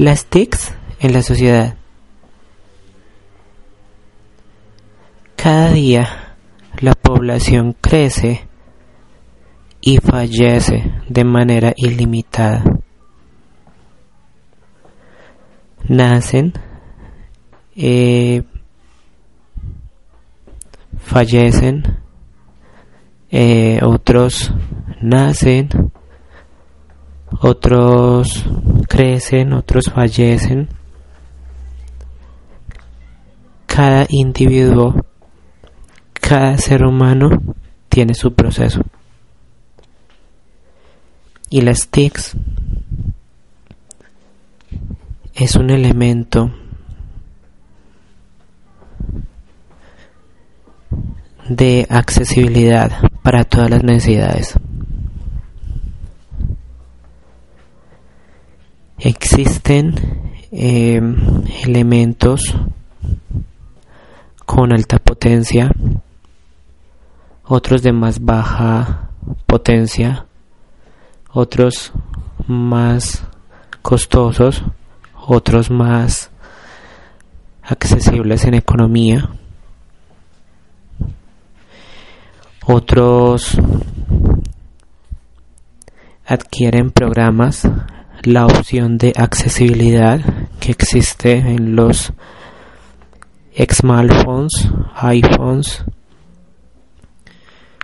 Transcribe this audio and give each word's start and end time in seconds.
Las 0.00 0.24
TICs 0.24 0.72
en 1.00 1.12
la 1.12 1.22
sociedad. 1.22 1.76
Cada 5.36 5.72
día 5.72 6.36
la 6.80 6.94
población 6.94 7.76
crece 7.78 8.48
y 9.82 9.98
fallece 9.98 10.90
de 11.06 11.24
manera 11.24 11.74
ilimitada. 11.76 12.64
Nacen, 15.86 16.54
eh, 17.76 18.42
fallecen, 20.96 21.98
eh, 23.30 23.80
otros 23.82 24.50
nacen, 25.02 25.68
otros 27.40 28.44
crecen, 28.88 29.52
otros 29.54 29.86
fallecen. 29.92 30.68
Cada 33.66 34.06
individuo, 34.10 34.94
cada 36.12 36.58
ser 36.58 36.84
humano 36.84 37.30
tiene 37.88 38.14
su 38.14 38.34
proceso. 38.34 38.82
Y 41.48 41.62
las 41.62 41.88
TICs 41.88 42.36
es 45.34 45.56
un 45.56 45.70
elemento 45.70 46.52
de 51.48 51.86
accesibilidad 51.88 52.92
para 53.22 53.44
todas 53.44 53.70
las 53.70 53.82
necesidades. 53.82 54.54
Existen 59.02 59.94
eh, 60.52 61.00
elementos 61.64 62.54
con 64.44 64.72
alta 64.74 64.98
potencia, 64.98 65.70
otros 67.44 67.82
de 67.82 67.92
más 67.92 68.22
baja 68.22 69.08
potencia, 69.46 70.26
otros 71.32 71.92
más 72.46 73.24
costosos, 73.80 74.64
otros 75.14 75.70
más 75.70 76.30
accesibles 77.62 78.44
en 78.44 78.52
economía, 78.52 79.30
otros 82.66 83.56
adquieren 86.26 86.90
programas 86.90 87.66
la 88.22 88.46
opción 88.46 88.98
de 88.98 89.12
accesibilidad 89.16 90.20
que 90.60 90.72
existe 90.72 91.32
en 91.38 91.74
los 91.74 92.12
smartphones, 93.72 94.70
iPhones, 94.94 95.84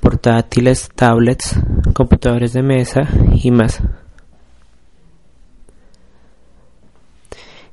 portátiles, 0.00 0.88
tablets, 0.94 1.58
computadores 1.94 2.52
de 2.52 2.62
mesa 2.62 3.08
y 3.32 3.50
más. 3.50 3.82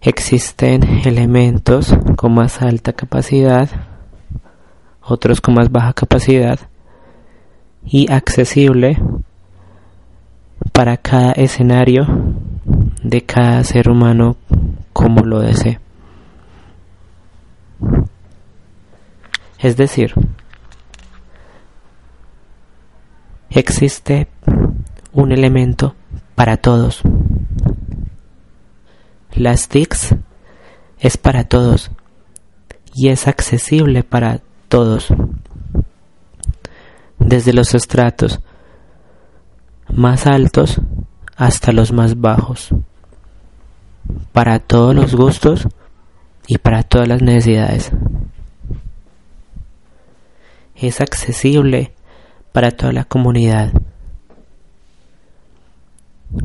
Existen 0.01 0.83
elementos 1.05 1.93
con 2.15 2.33
más 2.33 2.61
alta 2.61 2.93
capacidad, 2.93 3.69
otros 5.01 5.41
con 5.41 5.55
más 5.55 5.71
baja 5.71 5.93
capacidad 5.93 6.59
y 7.83 8.11
accesible 8.11 8.97
para 10.71 10.97
cada 10.97 11.31
escenario 11.33 12.05
de 13.03 13.21
cada 13.23 13.63
ser 13.63 13.89
humano 13.89 14.37
como 14.93 15.21
lo 15.21 15.39
desee. 15.39 15.79
Es 19.59 19.77
decir, 19.77 20.13
existe 23.49 24.27
un 25.13 25.31
elemento 25.31 25.95
para 26.35 26.57
todos. 26.57 27.01
Las 29.33 29.67
TICs 29.67 30.15
es 30.99 31.17
para 31.17 31.43
todos 31.43 31.91
y 32.93 33.09
es 33.09 33.27
accesible 33.27 34.03
para 34.03 34.41
todos, 34.69 35.13
desde 37.19 37.53
los 37.53 37.75
estratos 37.75 38.39
más 39.95 40.27
altos 40.27 40.81
hasta 41.37 41.71
los 41.71 41.91
más 41.91 42.19
bajos, 42.19 42.69
para 44.31 44.59
todos 44.59 44.93
los 44.93 45.15
gustos 45.15 45.67
y 46.47 46.57
para 46.57 46.83
todas 46.83 47.07
las 47.07 47.21
necesidades. 47.21 47.91
Es 50.75 50.99
accesible 51.01 51.93
para 52.51 52.71
toda 52.71 52.91
la 52.91 53.05
comunidad, 53.05 53.71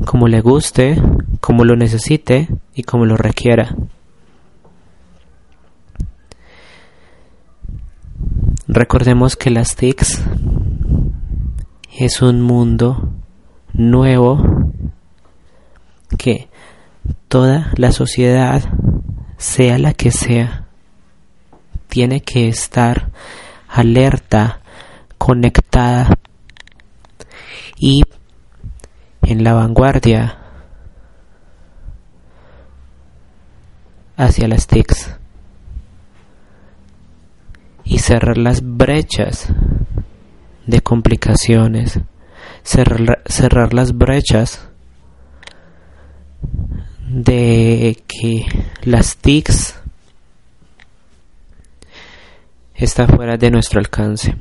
como 0.07 0.29
le 0.29 0.41
guste, 0.41 1.01
como 1.41 1.65
lo 1.65 1.77
necesite 1.77 2.49
y 2.75 2.85
como 2.85 3.05
lo 3.05 3.17
requiera. 3.17 3.75
Recordemos 8.69 9.35
que 9.35 9.51
las 9.51 9.75
TICs 9.75 10.23
es 11.99 12.23
un 12.23 12.41
mundo 12.41 13.20
nuevo 13.81 14.73
que 16.19 16.49
toda 17.29 17.73
la 17.77 17.93
sociedad, 17.93 18.63
sea 19.39 19.79
la 19.79 19.95
que 19.95 20.11
sea, 20.11 20.67
tiene 21.89 22.21
que 22.21 22.49
estar 22.49 23.11
alerta, 23.69 24.61
conectada 25.17 26.19
y 27.79 28.03
en 29.23 29.45
la 29.45 29.55
vanguardia 29.55 30.39
hacia 34.17 34.49
las 34.49 34.67
TICs 34.67 35.17
y 37.85 37.99
cerrar 37.99 38.37
las 38.37 38.61
brechas 38.63 39.49
de 40.67 40.81
complicaciones, 40.81 42.01
cerrar, 42.63 43.75
las 43.75 43.97
brechas 43.97 44.69
de 47.09 48.03
que 48.07 48.47
las 48.83 49.17
TICs 49.17 49.77
está 52.75 53.07
fuera 53.07 53.37
de 53.37 53.51
nuestro 53.51 53.81
alcance. 53.81 54.37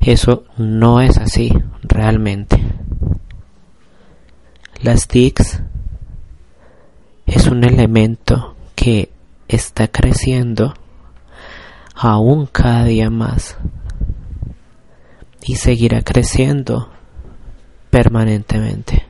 Eso 0.00 0.44
no 0.56 1.00
es 1.00 1.16
así 1.18 1.52
realmente. 1.82 2.60
Las 4.82 5.06
TICs 5.06 5.62
es 7.26 7.46
un 7.46 7.64
elemento 7.64 8.56
que 8.74 9.10
está 9.48 9.88
creciendo 9.88 10.74
aún 11.94 12.46
cada 12.46 12.84
día 12.84 13.10
más 13.10 13.56
y 15.44 15.56
seguirá 15.56 16.02
creciendo 16.02 16.90
permanentemente. 17.90 19.06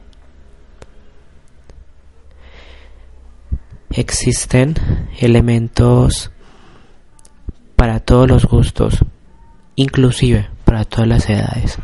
Existen 3.91 4.75
elementos 5.20 6.31
para 7.76 8.00
todos 8.00 8.28
los 8.28 8.47
gustos, 8.47 9.04
inclusive 9.76 10.48
para 10.65 10.84
todas 10.84 11.09
las 11.09 11.28
edades. 11.28 11.78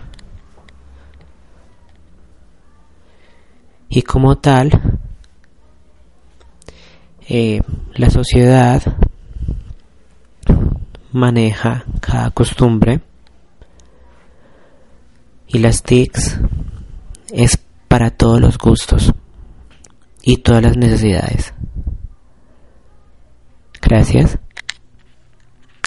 Y 3.91 4.03
como 4.03 4.37
tal, 4.39 4.71
eh, 7.29 7.61
la 7.95 8.11
sociedad 8.11 8.83
maneja 11.13 11.85
cada 12.01 12.31
costumbre 12.31 13.01
y 15.49 15.59
las 15.59 15.83
TICs 15.83 16.39
es 17.33 17.59
para 17.89 18.11
todos 18.11 18.41
los 18.41 18.59
gustos 18.59 19.13
y 20.23 20.39
todas 20.39 20.63
las 20.63 20.77
necesidades. 20.77 21.55
Gracias. 23.81 24.39